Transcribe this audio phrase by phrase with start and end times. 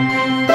[0.00, 0.49] Bueno,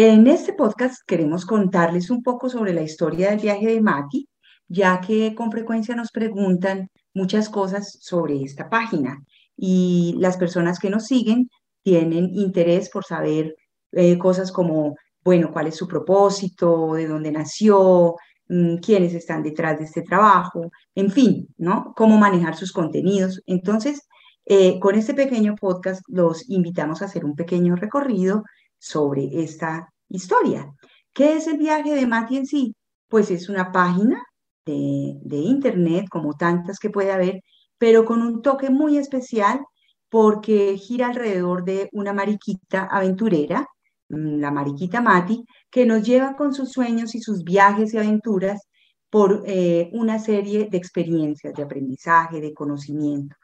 [0.00, 4.28] en este podcast queremos contarles un poco sobre la historia del viaje de Mati,
[4.68, 9.24] ya que con frecuencia nos preguntan muchas cosas sobre esta página
[9.56, 11.50] y las personas que nos siguen
[11.82, 13.56] tienen interés por saber
[13.90, 18.14] eh, cosas como, bueno, cuál es su propósito, de dónde nació,
[18.48, 21.92] mm, quiénes están detrás de este trabajo, en fin, ¿no?
[21.96, 23.42] Cómo manejar sus contenidos.
[23.46, 24.02] Entonces,
[24.44, 28.44] eh, con este pequeño podcast los invitamos a hacer un pequeño recorrido
[28.78, 30.72] sobre esta historia.
[31.12, 32.74] ¿Qué es el viaje de Mati en sí?
[33.08, 34.22] Pues es una página
[34.64, 37.40] de, internet, como tantas que puede haber,
[37.78, 39.60] pero con un toque muy especial
[40.08, 43.66] porque gira alrededor de una mariquita aventurera,
[44.08, 48.62] mm, la mariquita Mati, que nos lleva con sus sueños y sus viajes y aventuras
[49.10, 53.36] por eh, una serie de experiencias, de aprendizaje, de conocimiento.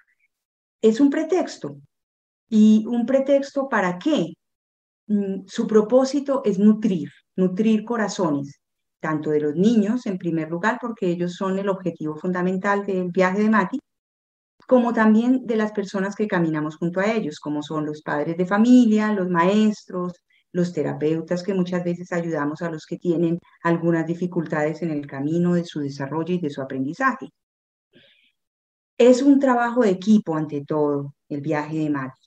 [0.80, 1.78] Es un pretexto.
[2.48, 4.34] ¿Y un pretexto para qué?
[5.06, 8.60] Mm, su propósito es nutrir, nutrir corazones,
[9.00, 13.42] tanto de los niños en primer lugar, porque ellos son el objetivo fundamental del viaje
[13.42, 13.78] de Mati,
[14.66, 18.46] como también de las personas que caminamos junto a ellos, como son los padres de
[18.46, 20.14] familia, los maestros,
[20.52, 25.54] los terapeutas que muchas veces ayudamos a los que tienen algunas dificultades en el camino
[25.54, 27.28] de su desarrollo y de su aprendizaje.
[28.96, 32.22] Es un trabajo de equipo ante todo el viaje de Mati,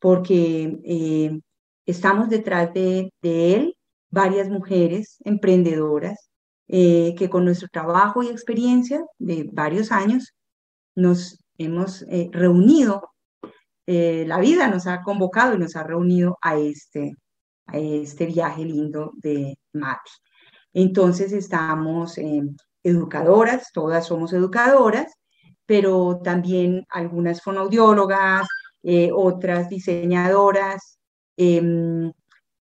[0.00, 1.40] porque eh,
[1.88, 3.74] Estamos detrás de, él
[4.10, 6.28] varias mujeres emprendedoras
[6.66, 10.34] eh, que con nuestro trabajo y experiencia de varios años
[10.94, 13.12] nos hemos eh, reunido,
[13.86, 17.14] eh, la vida nos ha convocado y nos ha reunido a este,
[17.64, 20.10] a este viaje lindo de Mati.
[20.74, 22.20] Entonces estamos
[22.82, 25.10] educadoras, todas somos educadoras,
[25.64, 28.46] pero también algunas fonoaudiólogas,
[29.14, 30.97] otras diseñadoras,
[31.40, 32.12] Em,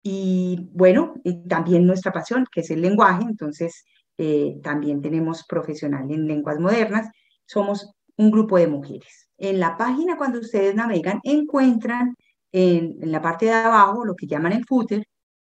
[0.03, 1.15] y bueno,
[1.49, 3.85] también nuestra pasión, que es el lenguaje, entonces
[4.17, 7.09] eh, también tenemos profesional en lenguas modernas.
[7.47, 9.29] Somos un grupo de mujeres.
[9.39, 12.15] En la página, cuando ustedes navegan, encuentran
[12.53, 15.05] en, la parte de abajo, lo que llaman el footer,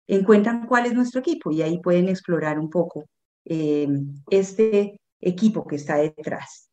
[0.07, 3.05] encuentran cuál es nuestro equipo y ahí pueden explorar un poco
[3.45, 6.69] em, este equipo que está detrás.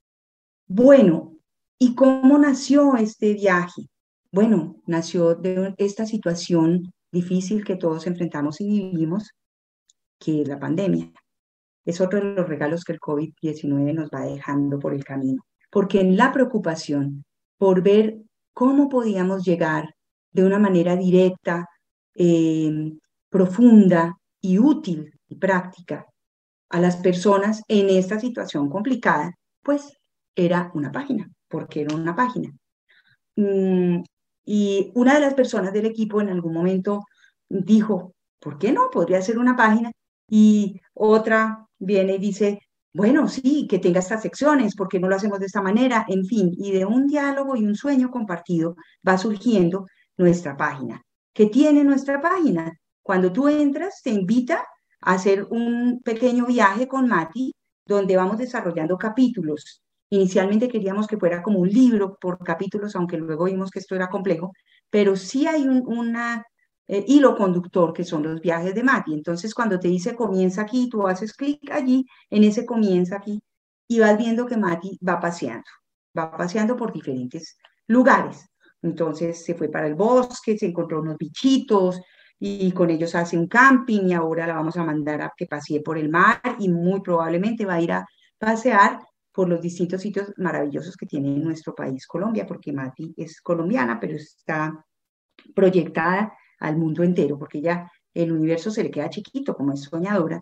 [0.66, 1.36] Bueno,
[1.78, 3.82] ¿y cómo nació este viaje?
[4.32, 9.30] Bueno, nació de esta situación difícil que todos enfrentamos y vivimos,
[10.20, 11.12] que es la pandemia.
[11.84, 16.00] Es otro de los regalos que el COVID-19 nos va dejando por el camino, porque
[16.00, 17.24] en la preocupación
[17.58, 18.18] por ver
[18.54, 19.94] cómo podíamos llegar
[20.32, 21.66] de una manera directa,
[22.14, 22.98] em,
[23.28, 26.06] profunda y útil y práctica
[26.70, 29.32] a las personas en esta situación complicada,
[29.62, 29.92] pues
[30.36, 32.52] era una página, porque era una página.
[34.52, 37.04] Y una de las personas del equipo en algún momento
[37.48, 38.90] dijo, ¿por qué no?
[38.90, 39.92] Podría ser una página.
[40.28, 42.58] Y otra viene y dice,
[42.92, 46.04] bueno, sí, que tenga estas secciones, ¿por qué no lo hacemos de esta manera?
[46.08, 48.74] En fin, y de un diálogo y un sueño compartido
[49.06, 51.00] va surgiendo nuestra página.
[51.32, 52.76] ¿Qué tiene nuestra página?
[53.02, 54.66] Cuando tú entras, te invita
[55.00, 57.54] a hacer un pequeño viaje con Mati,
[57.86, 63.44] donde vamos desarrollando capítulos Inicialmente queríamos que fuera como un libro por capítulos, aunque luego
[63.44, 64.52] vimos que esto era complejo,
[64.90, 66.16] pero sí hay un
[66.88, 69.14] eh, hilo conductor que son los viajes de Mati.
[69.14, 73.40] Entonces, cuando te dice comienza aquí, tú haces clic allí, en ese comienza aquí,
[73.88, 75.64] y vas viendo que Mati va paseando,
[76.18, 77.56] va paseando por diferentes
[77.86, 78.50] lugares.
[78.82, 82.00] Entonces se fue para el bosque, se encontró unos bichitos
[82.38, 85.82] y con ellos hace un camping y ahora la vamos a mandar a que pasee
[85.82, 88.06] por el mar y muy probablemente va a ir a
[88.38, 88.98] pasear
[89.32, 94.16] por los distintos sitios maravillosos que tiene nuestro país, Colombia, porque Mati es colombiana, pero
[94.16, 94.84] está
[95.54, 100.40] proyectada al mundo entero, porque ya el universo se le queda chiquito, como es soñadora.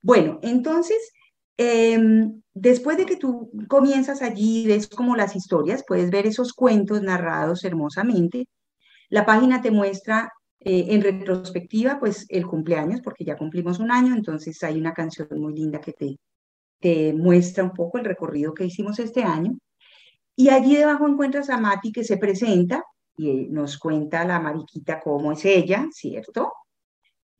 [0.00, 1.12] Bueno, entonces,
[1.56, 7.02] em, después de que tú comienzas allí, ves como las historias, puedes ver esos cuentos
[7.02, 8.46] narrados hermosamente.
[9.08, 14.14] La página te muestra eh, en retrospectiva, pues el cumpleaños, porque ya cumplimos un año,
[14.14, 16.16] entonces hay una canción muy linda que te
[16.80, 19.58] te muestra un poco el recorrido que hicimos este año.
[20.36, 22.84] Y allí debajo encuentras a Mati que se presenta
[23.16, 26.52] y nos cuenta la mariquita cómo es ella, ¿cierto?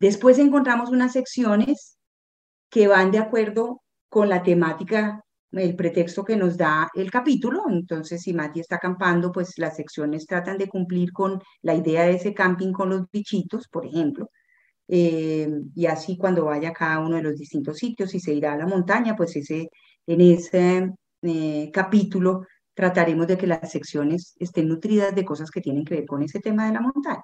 [0.01, 1.99] Después encontramos unas secciones
[2.71, 7.65] que van de acuerdo con la temática, el pretexto que nos da el capítulo.
[7.69, 12.15] Entonces, si Mati está acampando, pues las secciones tratan de cumplir con la idea de
[12.15, 14.31] ese camping con los bichitos, por ejemplo.
[14.89, 18.55] Eh, y así cuando vaya a cada uno de los distintos sitios y se irá
[18.55, 19.69] a la montaña, pues ese,
[20.07, 20.91] en ese
[21.23, 26.07] eh, capítulo trataremos de que las secciones estén nutridas de cosas que tienen que ver
[26.07, 27.23] con ese tema de la montaña.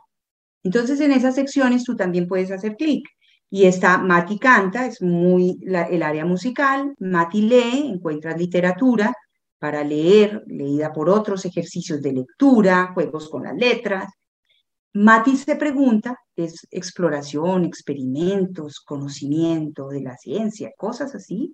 [0.65, 3.07] Entonces, en esas secciones tú también puedes hacer clic.
[3.51, 9.15] Y está Mati canta, es muy el área musical, Mati lee, encuentras literatura
[9.59, 14.13] para leer, leída por otros, ejercicios de lectura, juegos con las letras,
[14.95, 21.53] Mati se pregunta, es exploración, experimentos, conocimiento de la ciencia, cosas así.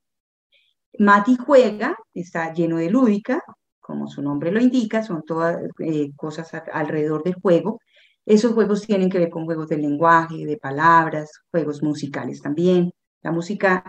[0.99, 3.43] Mati juega, está lleno de lúdica,
[3.81, 7.81] como su nombre lo indica, son todas eh, cosas alrededor del juego.
[8.27, 12.93] Esos juegos tienen que ver con juegos de lenguaje, de palabras, juegos musicales también.
[13.23, 13.83] La música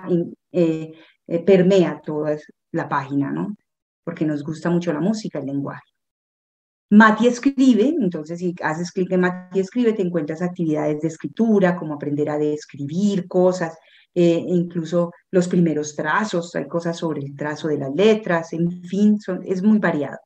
[0.51, 0.93] eh,
[1.27, 2.37] eh, permea toda
[2.71, 3.57] la página, ¿no?
[4.03, 5.90] Porque nos gusta mucho la música, el lenguaje.
[6.91, 11.93] Mati escribe, entonces si haces clic en Mati escribe, te encuentras actividades de escritura, como
[11.93, 13.77] aprender a describir cosas,
[14.13, 19.17] eh, incluso los primeros trazos, hay cosas sobre el trazo de las letras, en fin,
[19.45, 20.17] es muy variado.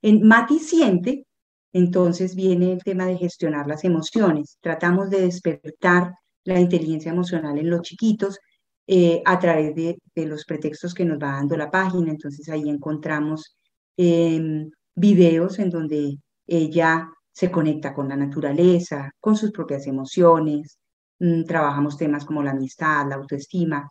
[0.00, 1.26] En Mati siente,
[1.72, 4.58] entonces viene el tema de gestionar las emociones.
[4.60, 6.14] Tratamos de despertar
[6.44, 8.38] la inteligencia emocional en los chiquitos
[8.86, 12.12] eh, a través de, los pretextos que nos va dando la página.
[12.12, 13.56] Entonces ahí encontramos
[13.96, 20.78] em, videos en donde ella se conecta con la naturaleza, con sus propias emociones,
[21.18, 23.88] mm, trabajamos temas como la amistad, la autoestima,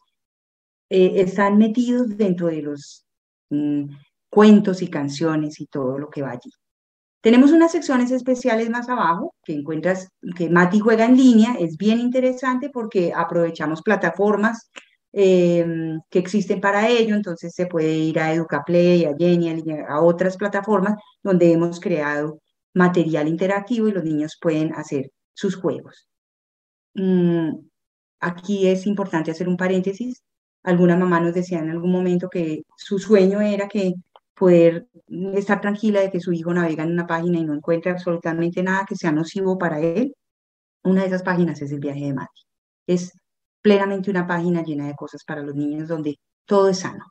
[0.90, 3.06] eh, están metidos dentro de los
[3.50, 3.86] mm,
[4.30, 6.52] cuentos y canciones y todo lo que va allí.
[7.22, 12.00] Tenemos unas secciones especiales más abajo que encuentras que Mati juega en línea, es bien
[12.00, 14.72] interesante porque aprovechamos plataformas
[15.14, 20.38] Em, que existen para ello, entonces se puede ir a EducaPlay, a Genial, a otras
[20.38, 22.40] plataformas donde hemos creado
[22.74, 26.08] material interactivo y los niños pueden hacer sus juegos.
[26.94, 27.52] Mm,
[28.22, 30.24] aquí es importante hacer un paréntesis.
[30.64, 33.94] Alguna mamá nos decía en algún momento que su sueño era que
[34.36, 34.88] poder
[35.36, 38.86] estar tranquila de que su hijo navega en una página y no encuentre absolutamente nada
[38.88, 40.16] que sea nocivo para él.
[40.84, 42.42] Una de esas páginas es el viaje de Mati.
[42.88, 43.14] Es
[43.62, 47.06] plenamente una página llena de cosas para los niños donde todo es sano.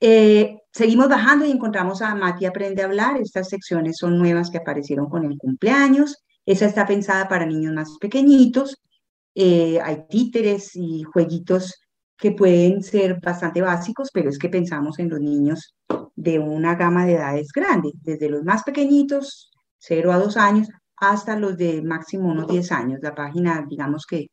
[0.00, 3.16] Eh, seguimos bajando y encontramos a Mati Aprende a Hablar.
[3.18, 6.18] Estas secciones son nuevas que aparecieron con el cumpleaños.
[6.44, 8.76] Esa está pensada para niños más pequeñitos.
[9.34, 11.80] Eh, hay títeres y jueguitos
[12.16, 15.74] que pueden ser bastante básicos, pero es que pensamos en los niños
[16.14, 21.36] de una gama de edades grande, desde los más pequeñitos, 0 a 2 años, hasta
[21.36, 23.00] los de máximo unos 10 años.
[23.02, 24.28] La página, digamos que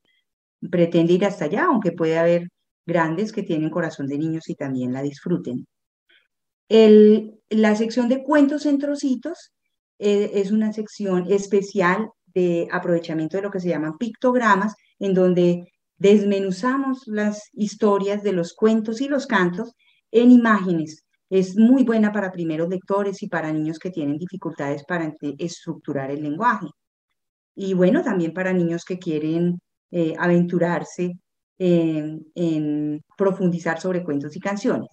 [0.69, 2.49] pretende ir hasta allá, aunque puede haber
[2.85, 5.65] grandes que tienen corazón de niños y también la disfruten.
[6.69, 9.51] La sección de cuentos en trocitos
[9.99, 15.65] eh, es una sección especial de aprovechamiento de lo que se llaman pictogramas, en donde
[15.97, 19.73] desmenuzamos las historias de los cuentos y los cantos
[20.11, 21.05] en imágenes.
[21.29, 26.23] Es muy buena para primeros lectores y para niños que tienen dificultades para estructurar el
[26.23, 26.67] lenguaje.
[27.55, 29.59] Y bueno, también para niños que quieren
[29.91, 31.17] eh, aventurarse
[31.59, 34.89] en, profundizar sobre cuentos y canciones.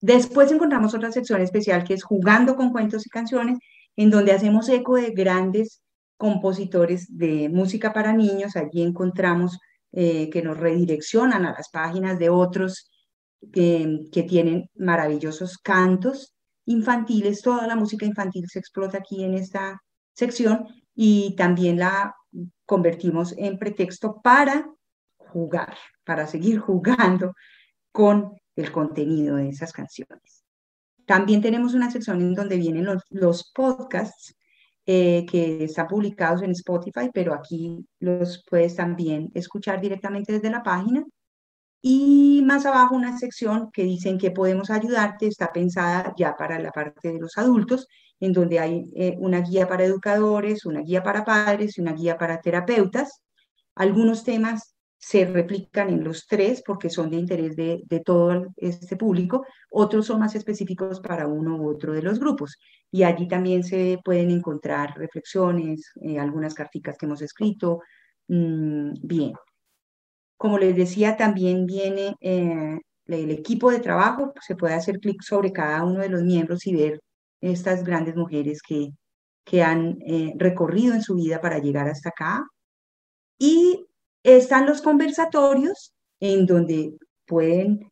[0.00, 3.58] Después encontramos otra sección especial que es Jugando con cuentos y canciones,
[3.96, 5.82] en donde hacemos eco de grandes
[6.16, 8.56] compositores de música para niños.
[8.56, 9.58] Allí encontramos
[9.92, 12.90] eh, que nos redireccionan a las páginas de otros
[13.52, 16.34] que, que tienen maravillosos cantos
[16.66, 17.42] infantiles.
[17.42, 19.80] Toda la música infantil se explota aquí en esta
[20.14, 22.14] sección y también la
[22.66, 24.68] convertimos en pretexto para
[25.16, 27.34] jugar, para seguir jugando
[27.92, 30.44] con el contenido de esas canciones.
[31.06, 34.34] También tenemos una sección en donde vienen los, podcasts
[34.86, 40.62] eh, que están publicados en Spotify, pero aquí los puedes también escuchar directamente desde la
[40.62, 41.04] página.
[41.82, 46.70] Y más abajo una sección que dicen que podemos ayudarte, está pensada ya para la
[46.70, 47.86] parte de los adultos
[48.24, 52.16] en donde hay eh, una guía para educadores, una guía para padres y una guía
[52.16, 53.22] para terapeutas.
[53.74, 59.44] Algunos temas se replican en los tres porque son de interés de, todo este público,
[59.70, 62.56] otros son más específicos para uno u otro de los grupos.
[62.90, 67.80] Y allí también se pueden encontrar reflexiones, eh, algunas carticas que hemos escrito.
[68.28, 69.32] Mm, bien.
[70.38, 75.52] Como les decía, también viene eh, el equipo de trabajo, se puede hacer clic sobre
[75.52, 77.00] cada uno de los miembros y ver
[77.52, 78.90] estas grandes mujeres que,
[79.44, 82.46] que han eh, recorrido en su vida para llegar hasta acá.
[83.38, 83.86] Y
[84.22, 86.96] están los conversatorios en donde
[87.26, 87.90] pueden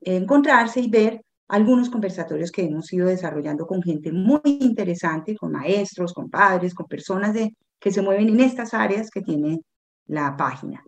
[0.00, 6.14] encontrarse y ver algunos conversatorios que hemos ido desarrollando con gente muy interesante, con maestros,
[6.14, 7.36] con padres, con personas
[7.78, 9.60] que se mueven en estas áreas que tiene
[10.06, 10.82] la página.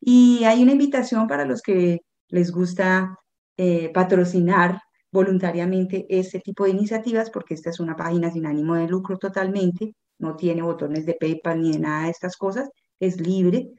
[0.00, 3.16] Y hay una invitación para los que les gusta
[3.56, 4.78] eh, patrocinar
[5.14, 9.94] voluntariamente este tipo de iniciativas, porque esta es una página sin ánimo de lucro totalmente,
[10.18, 12.68] no tiene botones de PayPal ni de nada de estas cosas,
[12.98, 13.70] es libre,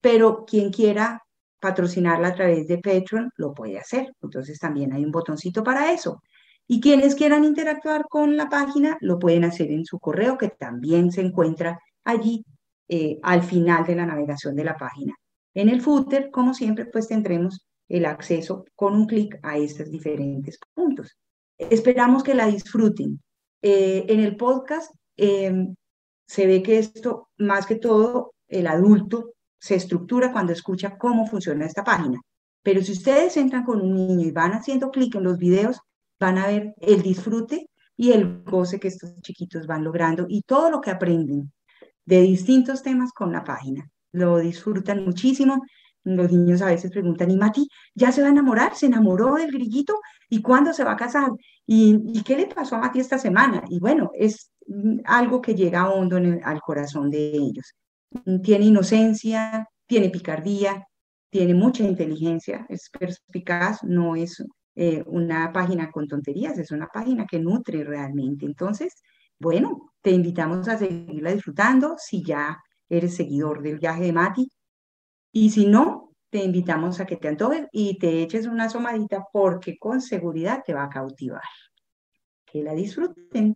[0.00, 1.22] pero quien quiera
[1.60, 4.08] patrocinarla a través de Patreon lo puede hacer.
[4.20, 6.20] Entonces también hay un botoncito para eso.
[6.66, 11.12] Y quienes quieran interactuar con la página lo pueden hacer en su correo, que también
[11.12, 12.44] se encuentra allí
[12.88, 15.14] eh, al final de la navegación de la página.
[15.54, 20.58] En el footer, como siempre, pues tendremos el acceso con un clic a estos diferentes
[20.72, 21.18] puntos.
[21.58, 23.20] Esperamos que la disfruten.
[23.60, 25.74] Eh, en el podcast em,
[26.26, 31.66] se ve que esto, más que todo, el adulto se estructura cuando escucha cómo funciona
[31.66, 32.20] esta página.
[32.62, 35.80] Pero si ustedes entran con un niño y van haciendo clic en los videos,
[36.18, 40.70] van a ver el disfrute y el goce que estos chiquitos van logrando y todo
[40.70, 41.52] lo que aprenden
[42.06, 43.90] de distintos temas con la página.
[44.12, 45.62] Lo disfrutan muchísimo
[46.04, 48.74] los niños a veces preguntan, ¿y Mati ya se va a enamorar?
[48.74, 50.00] ¿Se enamoró del grillito?
[50.28, 51.30] ¿Y cuándo se va a casar?
[51.66, 53.62] ¿Y, qué le pasó a Mati esta semana?
[53.68, 57.74] Y bueno, es mm, algo que llega hondo en al corazón de ellos.
[58.24, 60.86] Mm, tiene inocencia, tiene picardía,
[61.30, 64.42] tiene mucha inteligencia, es perspicaz, no es
[64.74, 68.46] eh, una página con tonterías, es una página que nutre realmente.
[68.46, 68.94] Entonces,
[69.38, 74.50] bueno, te invitamos a seguirla disfrutando si ya eres seguidor del viaje de Mati
[75.32, 79.78] y si no, te invitamos a que te antojes y te eches una asomadita porque
[79.78, 81.42] con seguridad te va a cautivar.
[82.44, 83.54] Que la disfruten.